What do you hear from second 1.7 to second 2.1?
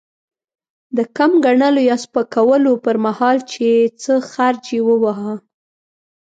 يا